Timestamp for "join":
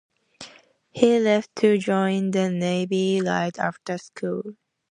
1.77-2.31